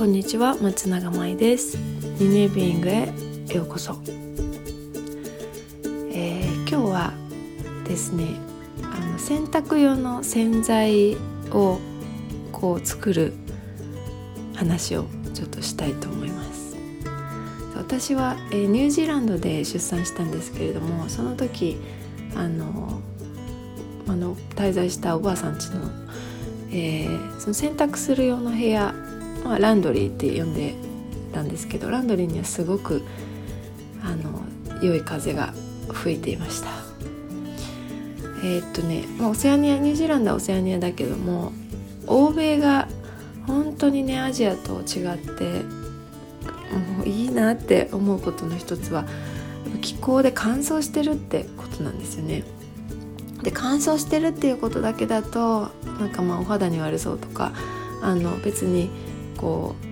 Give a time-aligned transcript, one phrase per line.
[0.00, 1.76] こんにちは松永舞です。
[1.76, 3.12] ニネビーイングへ
[3.54, 3.98] ようこそ、
[6.10, 7.12] えー、今日は
[7.84, 8.28] ですね
[8.82, 11.16] あの洗濯用の洗剤
[11.50, 11.78] を
[12.50, 13.34] こう作る
[14.54, 16.74] 話をちょっとしたいと思います。
[17.76, 21.76] 私は、えー、ニュージーランドで出産したんですけれどもその時
[22.34, 23.02] あの
[24.08, 25.90] あの滞在したおばあさんちの,、
[26.70, 28.94] えー、その洗濯する用の部屋
[29.44, 30.74] まあ、ランドリーって呼んで
[31.32, 33.02] たんですけどランドリーにはすごく
[34.02, 34.42] あの
[34.82, 35.52] 良い風が
[35.92, 36.68] 吹いていました
[38.42, 41.52] えー、っとね、まあ、オセアニアニュージーランドはオセアニアだけども
[42.06, 42.88] 欧米が
[43.46, 45.62] 本当にねアジアと違って
[46.96, 49.04] もういいなって思うことの一つは
[49.80, 52.44] 気候で乾燥してるってことなんですよね。
[53.42, 57.52] で乾燥してるっていうことだけだとなんかまあお肌に悪そうとか
[58.02, 58.90] あの別に
[59.40, 59.86] こう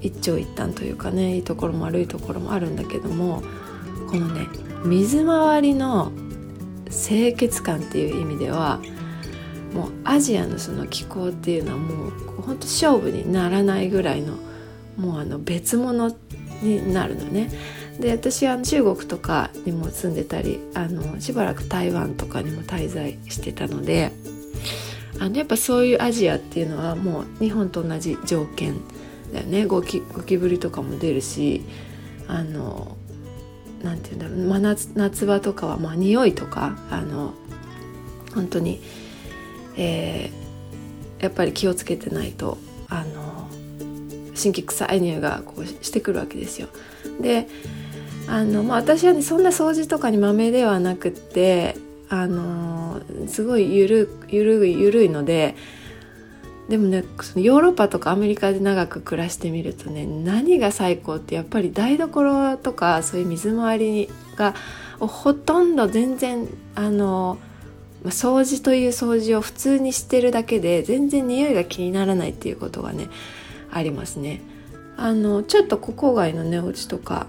[0.00, 3.42] 一長一短というかねいいところも悪いところもあるんだけども
[4.08, 4.46] このね
[4.84, 6.12] 水回りの
[6.86, 8.80] 清潔感っていう意味では
[9.74, 12.10] もうアジアのその気候っていうのはもう
[12.42, 14.36] ほんと勝負にならないぐらいの
[14.96, 16.16] もうあの別物
[16.62, 17.50] になるのね。
[18.00, 24.10] で私は中国とかにも住んでたりあのしばらく台湾とかにも滞在してたので
[25.20, 28.80] あのやっぱそういうアジアっていうのはもう日本と同じ条件
[29.32, 31.62] だよねゴキゴキブリとかも出るし
[32.26, 32.96] あの
[33.82, 37.34] なんて言うんだろう、真夏夏場とかはまあ匂いとかあの
[38.34, 38.80] 本当に、
[39.76, 42.56] えー、やっぱり気をつけてないと
[42.88, 43.48] あの
[44.34, 46.68] 新規臭い匂いがこうしてくるわけですよ。
[47.20, 47.46] で
[48.26, 51.76] あの、まあ、私はねそんな掃除とかにまめではなくって
[52.10, 55.54] あのすごいゆるゆるいゆるいので
[56.68, 64.54] でもねそのヨーロッパとかアメリカで長く暮らしてみるとね何が最高ってやっぱり台所とかそういう水回りが
[64.98, 67.38] ほとんど全然あの
[68.04, 73.08] 掃除という掃除を普通にしてるだけで全然匂いが気にならないっていうことがね
[73.70, 74.40] ありますね。
[74.96, 77.26] あのちょっと郊外のねお家とか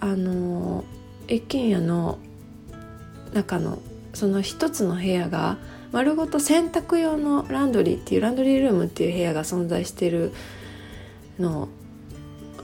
[0.00, 0.84] あの
[1.28, 2.18] 一軒家の
[3.32, 3.78] 中の
[4.12, 5.56] その一つの部屋が
[5.90, 10.32] 丸ごと洗濯用のランドリーっていうランドリールームっていう部屋が存在してる
[11.38, 11.68] の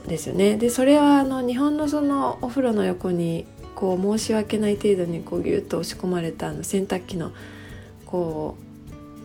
[0.07, 0.57] ですよね。
[0.57, 3.45] でそれはあの日本のそのお風呂の横に
[3.75, 7.31] こう申し訳ない程度にこうギュッと押し込まれたあの洗濯機の
[8.05, 8.57] こ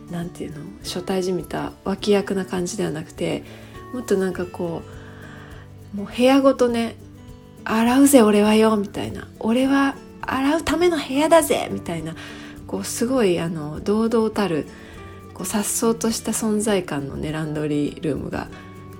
[0.09, 0.57] うなんていうの？
[0.83, 2.45] 初対じみた脇役な。
[2.45, 3.43] 感じではなくて
[3.91, 4.83] もっとなんかこ
[5.95, 6.95] うもう部屋ごとね
[7.63, 9.95] 洗うぜ俺はよみたいな俺は
[10.27, 12.15] 洗うための部屋だぜみたいな
[12.67, 14.67] こうすごいあの堂々たる
[15.33, 18.47] こう颯爽とした存在感のねランドリールームが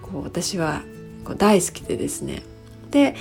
[0.02, 0.82] こう私は
[1.24, 2.44] こう大好きでですね。
[2.92, 3.16] で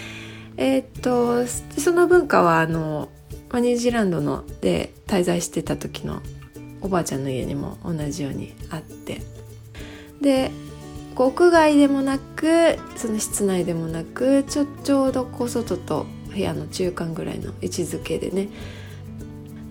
[0.57, 1.47] えー、っと
[1.81, 3.09] その文化はあの
[3.55, 6.21] ニュージーランドので滞在してた時の
[6.81, 9.23] おばあちゃんの家にも同じようにあって。
[10.21, 10.51] で
[11.17, 18.49] 屋外でもなくその室内でもなくちょちょうどこう外と部屋の中間ぐらいの位置づけでね。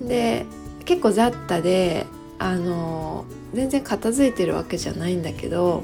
[0.01, 0.45] で
[0.85, 2.05] 結構雑多で
[2.39, 5.83] あの全然片付いてるわけじゃないんだけど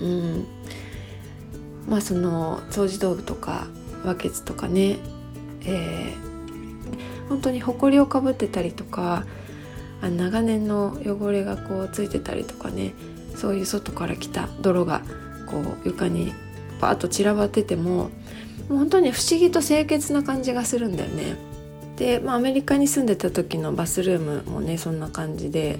[0.00, 0.46] うん。
[1.88, 3.68] まあその掃除道具とか
[4.04, 4.98] バケツとかね、
[5.64, 9.24] えー、本当にほこりをかぶってたりとか
[10.02, 12.94] あ長年の汚れがこうついてたりとかね。
[13.36, 15.02] そういう外から来た泥が
[15.46, 16.32] こう床に
[16.80, 18.10] パーッと散らばってても
[18.68, 21.36] もう本当に不思議と清潔な感じがするんだよね。
[21.96, 25.78] で、まあ、アメリカに住んでた時のバスルームもねそんな感じで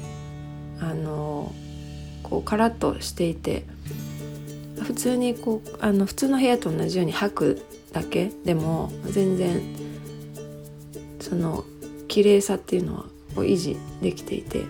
[0.81, 1.53] あの
[2.23, 3.65] こうカラッとしていて
[4.83, 9.61] 普通にこうあの普通の部屋と同じように吐くだけでも全然
[11.21, 11.65] その
[12.09, 13.03] 綺麗さっていうのは
[13.35, 14.65] こう維持できていて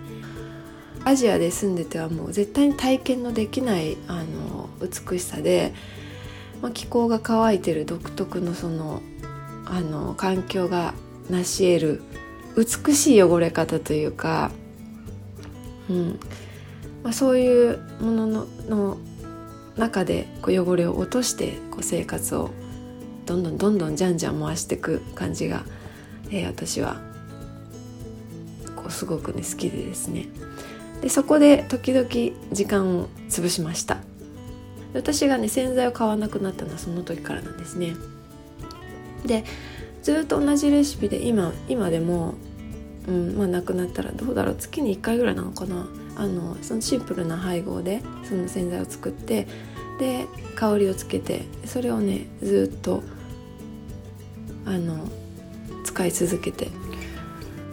[1.05, 5.73] アジアで住んでてはもう絶対に体験のできないあの美しさで
[6.63, 9.03] まあ、気候が乾いてる独特のその
[9.65, 10.95] あの環境が
[11.29, 12.03] 成し得る
[12.57, 14.51] 美しい汚れ方というか、
[15.91, 16.21] うん。
[17.03, 18.99] まあ、そういうもののの
[19.77, 22.51] 中でこう汚れを落としてこう生活を
[23.27, 25.65] どんどんどんどんじゃんじゃん回していく感じが、
[26.31, 27.01] えー、私は
[28.75, 30.29] こうすごくね好きでですね。
[31.03, 32.09] でそこで時々
[32.53, 33.96] 時間を潰しました。
[34.97, 37.95] 私がね洗剤を買わなくなったのはその時からなんですね。
[39.25, 39.45] で
[40.03, 42.35] ずっと同じレシピで今今でも、
[43.09, 45.87] うんまあ、なくなったらどうだろう月に1回ぐらいなのかな。
[46.19, 49.47] あのそのシンプルな配合でその洗剤を作って
[49.99, 53.03] で香りをつけてそれをねずっと
[54.65, 55.09] あの
[55.85, 56.69] 使い続けて、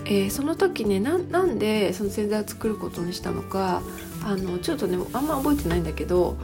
[0.05, 3.81] えー、その時ねなんでその洗剤を作ることにしたのか
[4.23, 6.37] あのちょっとねあんま覚えてないんだけど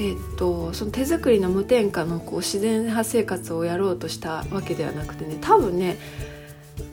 [0.00, 5.98] えー、っとその手作りの無添加のこう自然派生活をやろうとしたわけではなくてね多分ね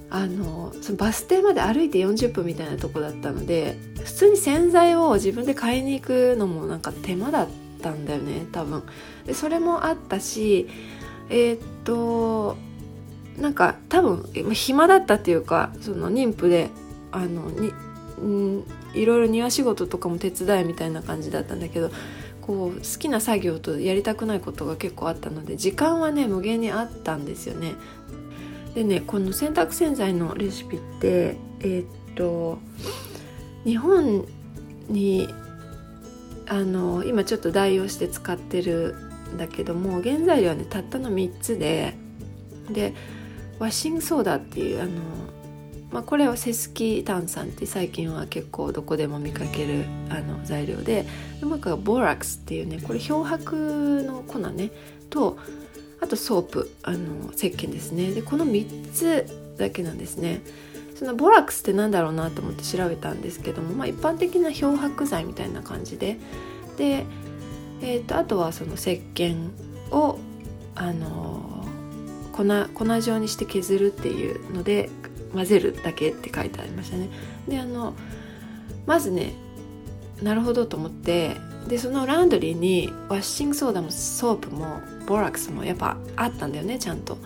[0.10, 7.48] あのそのバス停まで歩いて40分みたいなとこだったので普通に洗剤を自分で買いに行くのもなんか手間だっ
[7.82, 8.84] たんだよね多分。
[9.26, 10.68] でそれもあったし
[11.30, 12.58] えー、っと
[13.38, 16.72] なんか多分暇だったっていうかその妊婦で
[17.14, 17.72] あのに、
[18.22, 21.90] ん、いろいろ庭仕事とかも手伝いみたいな感じだったんだけど
[22.48, 27.76] こう好きな作業とやりたくないことが結構あったので時間はね無限にあったんですよね。
[28.74, 32.60] でねこの洗濯洗剤のレシピってえー、っと
[33.66, 34.26] 日本
[34.88, 35.28] に
[36.48, 38.96] あの今ちょっと代用して使ってる
[39.34, 41.96] んだけども原材料はねたったの3つで
[42.72, 42.94] で
[43.60, 44.92] washing soda っていうあの
[45.92, 51.06] まあ、これはセスキ炭酸って最近は結構どこでも見かけるあの材料で
[51.42, 54.72] もう一個は borax っていうねこれ漂白の粉ね
[55.10, 55.38] と
[56.02, 58.12] あと soap あの石鹸ですね。
[58.12, 59.26] でこの3つ
[59.58, 60.42] だけなんですね。
[60.96, 66.18] その borax って何だろうなと思って調べたんですけども、まあ、一般的な漂白剤みたいな感じで。
[66.78, 67.06] で、
[67.82, 69.50] えーと、とあとはその石鹸
[69.92, 70.20] を
[70.76, 71.66] あの
[72.32, 72.44] 粉
[72.74, 74.90] 粉状にして削るっていうので
[75.34, 77.10] 混ぜるだけって書いてありましたね。
[77.48, 77.94] であの
[78.86, 79.34] まずね
[80.22, 81.36] なるほどと思って
[81.68, 87.18] でそのランドリーに washing soda も soap も borax もやっぱあったんだよねちゃんと。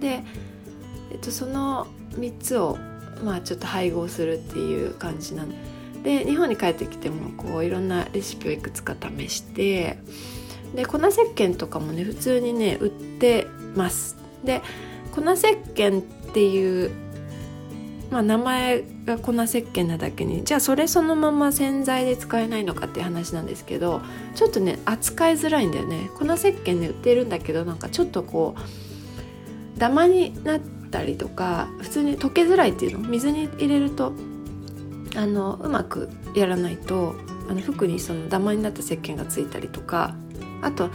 [0.00, 0.24] で、
[1.10, 2.78] えっと、その3つを
[3.22, 5.50] まあちょっと配合するっていう感じなん
[6.02, 9.98] で日本に帰ってきてもこういろんなレシピをいくつか試して
[10.74, 13.46] で粉石鹸とかもね普通にね売って
[13.76, 14.16] ます。
[14.44, 14.62] で
[15.14, 16.02] 粉石鹸っ
[16.32, 16.90] ていう
[18.12, 24.02] まあ、名前が粉石鹸なだけにじゃあそれそのまま洗剤で使えないのかっていう話なんですけど
[24.34, 26.10] ちょっとね扱いづらいんだよね。
[26.18, 30.60] 粉石鹸で売ってるんだけどなんかちょっとこうダマになっ
[30.90, 33.08] たりとか普通に溶けづらいっていうの？
[33.08, 34.12] 水に入れると
[35.16, 37.14] あのうまくやらないと
[37.48, 40.14] あの服にそのダマになった石鹸がついたりとか
[40.60, 40.90] あと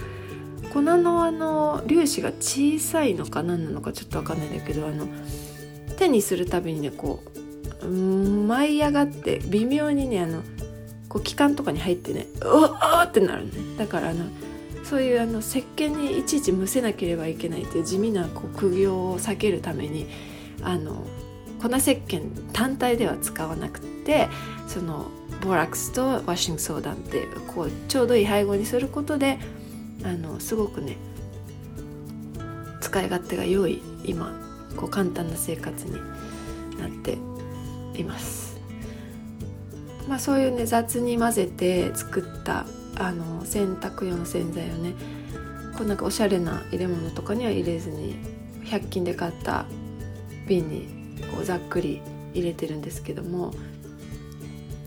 [0.72, 5.08] 粉のあの粒子が小さいのか何なのかちょっと分かんないんだけどあの
[5.98, 7.22] 手にするたびにねこ
[7.82, 10.42] う舞い上がって微妙にねあの
[11.08, 13.52] こう気管とかに入ってねうわってなるね。
[13.76, 14.24] だからあの
[14.84, 20.06] そういうあの石鹸にいちいちむせなければいけないっていう地味なこう苦行を避けるために
[20.62, 21.04] あの
[21.60, 24.28] 粉石鹸単体では使わなくて
[24.66, 25.08] その
[25.42, 29.38] ボラックスとワッシングソーダってこうちょうどいい配合にすることで
[30.04, 30.96] あのすごくね
[32.80, 35.92] 使い勝手が良い今こう簡単な生活に
[36.78, 37.18] なって
[37.94, 38.58] います。
[40.08, 42.66] まあ、そういうね雑に混ぜて作った
[42.96, 44.94] あの洗濯用の洗剤をね
[45.76, 48.16] こうなんかおしゃれな入れ物とかには入れずに
[48.64, 49.66] 100均で買った
[50.46, 50.88] 瓶に
[51.30, 52.00] こうざっくり
[52.32, 53.52] 入れてるんですけども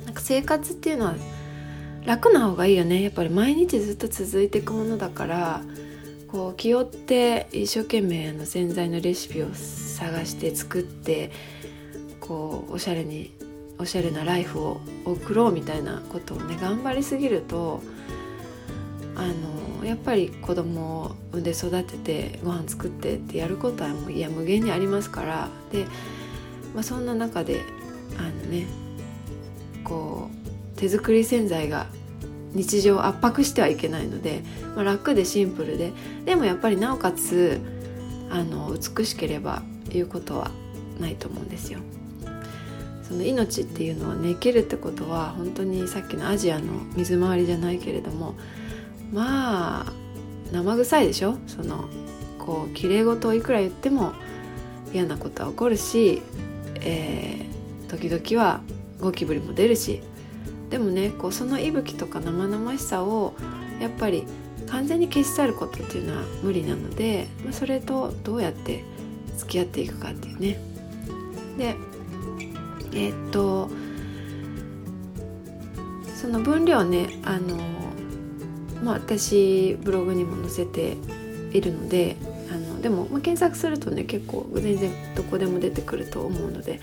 [0.05, 1.15] なんか生活っていうのは
[2.05, 5.61] 楽な方がいいよねやっぱり毎日ずっと続いていくものだから
[6.31, 11.31] こう気負って一生懸命あの洗剤のレシピを探して作って
[12.21, 13.35] こうおしゃれに
[13.77, 17.81] おしゃれなライフを送ろうみたいなことをね頑張りすぎると
[19.15, 19.27] あ
[19.79, 25.85] のやっぱり子供を産んで育ててご飯作ってってやることはもういや無限にありますからで、
[26.73, 27.61] まあ、そんな中で
[28.17, 28.67] あのね
[29.83, 30.29] こ
[30.75, 31.87] う手作り洗剤が
[32.53, 34.43] 日常を圧迫してはいけないので、
[34.75, 35.93] まあ、楽でシンプルで
[36.25, 37.59] でもやっぱりなおかつ
[38.29, 40.51] あの美しければ言うことは
[40.99, 41.79] ないと思うんですよ。
[43.03, 46.65] その命っていうのはね生きるってことは本当にさっきのアジアの
[46.95, 48.35] 水回りじゃないけれども
[49.11, 49.93] まあ
[50.53, 51.37] 生臭いでしょ？
[51.47, 51.89] その
[52.39, 54.13] こう綺麗事をいくら言っても
[54.93, 56.21] 嫌なことは起こるし、
[56.81, 58.61] えー、時々は
[58.99, 60.01] ゴキブリも出るし
[60.71, 63.35] でもねこうその息吹とか生々しさを
[63.79, 64.25] やっぱり
[64.67, 68.83] 完全に消し去ることっていうのは無理なので、まあ、それとどうやって
[69.37, 70.57] 付き合っていくかっていうね。
[71.57, 71.75] で
[72.93, 73.69] えー、っと
[76.15, 77.57] その分量ねあの
[78.81, 80.95] まあ私ブログにも載せて
[81.51, 82.15] いるので
[82.49, 86.79] あのでも、まあ、検索するとね結構全然どこでも出てくると思うので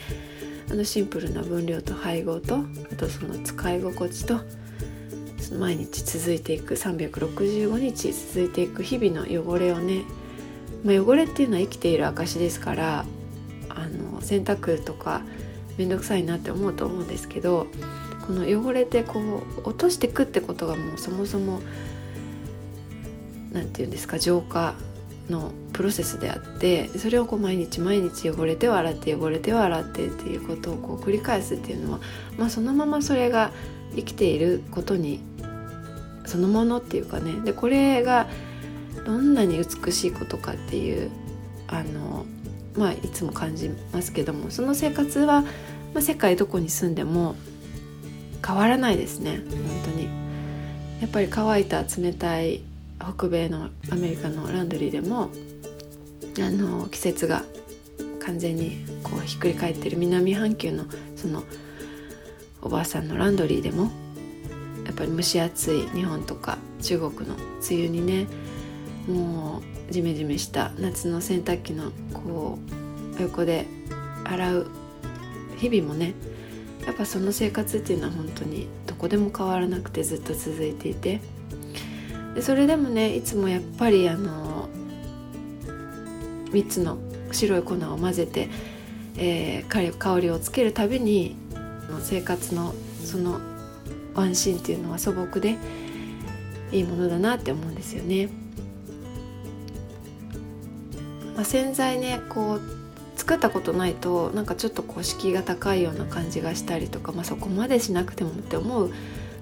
[0.71, 2.57] あのシンプルな分量と配合と
[2.93, 4.41] あとその使い心地と
[5.59, 10.03] 毎日続いていく365日続いていく日々の汚れをね、
[10.85, 13.05] まあ、汚れっていうのは生きている証ですから
[13.71, 15.23] あの洗濯とか
[15.79, 17.67] 面倒くさいなって思うと思うんですけど
[18.27, 19.21] この汚れてこ
[19.65, 21.61] う落としてくってことがもうそもそも
[23.53, 24.75] 何て言うんですか浄化
[25.31, 32.01] のプロセスであってそれをこう毎日毎日汚れては洗って汚れては洗ってっていうことをこう繰り返すっていうのは、
[32.39, 33.53] まあ、そのままそれが
[33.95, 35.21] 生きていることに
[36.27, 38.29] そのものっていうかねでこれが
[39.05, 41.11] どんなに美しいことかっていう
[41.67, 42.27] あの
[42.77, 45.49] まあいつも感じますけどもその生活は、ま
[45.97, 47.35] あ、世界どこに住んでも
[48.47, 50.29] 変わらないですね本当に。
[51.01, 52.63] やっぱり乾いた冷たい
[53.00, 55.31] 北米のアメリカのランドリーでも
[56.40, 57.43] あの季節が
[58.21, 60.85] 完全にこうひっくり返ってる南半球の
[61.17, 61.43] その
[62.61, 63.90] おばあさんのランドリーでも
[64.85, 68.26] やっぱり蒸し暑い日本とか中国の梅雨にね
[69.07, 72.59] もうジメジメした夏の洗濯機のこ
[73.19, 73.67] う横で
[74.25, 74.67] 洗う
[75.57, 76.14] 日々もね
[76.87, 81.21] やっぱその生活っていうのは本当にどこでも変わらなくてずっと続いていて
[82.38, 84.68] でそれでもねいつもやっぱりあの
[86.52, 86.97] 3つの
[87.33, 88.49] 白い粉を混ぜて、
[89.16, 91.35] えー、香りをつけるたびに
[92.00, 93.40] 生活のその
[94.14, 95.57] ワンシーンっていうのは素朴で
[96.71, 98.28] いいものだなって思うんですよね。
[101.35, 102.61] まあ、洗剤ねこう
[103.16, 108.92] 作ったことないとなんかちょっとこう敷居が高いような感じがしたりとか、まあ、そこまでしなくてもって思う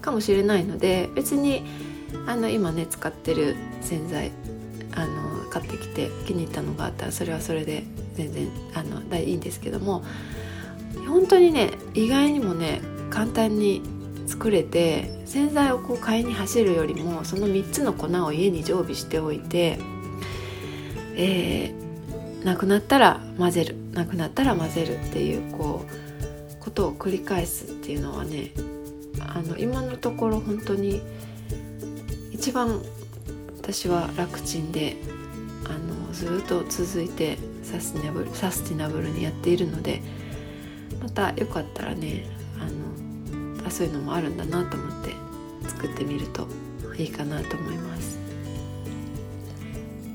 [0.00, 1.62] かもしれないので別に
[2.26, 4.32] あの今ね使ってる洗剤
[4.94, 10.04] あの買ってきて気に入ったのがあったらそれはそれで全然あのいいんですけども
[11.06, 12.80] 本当にね意外にもね
[13.10, 13.82] 簡単に
[14.26, 19.78] 作れて洗剤をこう買いに走るよりもその3つの粉を家に常備しておいて、
[21.14, 28.52] えー、なくなったら混ぜるなくなったら混ぜるっていうこうことを繰り返すっていうのはね
[29.20, 31.00] あの今のところ本当に
[32.46, 32.80] 一番
[33.60, 34.96] 私は楽ちんで
[35.64, 40.00] あのずっと続いてサスティナブルサスティナブルにやっているので
[41.02, 42.24] またよかったらね
[42.60, 42.66] あ
[43.62, 45.16] のあそういうのもあるんだなと思って
[45.68, 46.46] 作ってみると
[46.96, 48.16] いいかなと思います。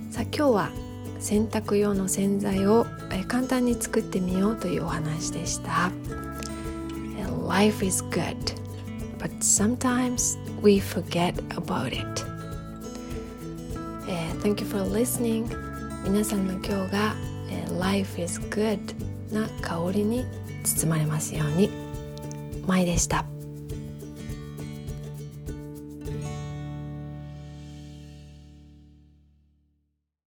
[0.09, 0.71] さあ今日は
[1.19, 2.85] 洗濯用の洗剤を
[3.27, 5.91] 簡単に作ってみようというお話でした。
[7.49, 8.37] Life is good.
[9.20, 15.46] but sometimes we forget about it、uh, Thank you for listening
[16.04, 17.14] 皆さんの今日が、
[17.50, 18.78] uh, Life is good
[19.32, 20.24] な香りに
[20.64, 21.70] 包まれますように。
[22.66, 23.29] まいでした。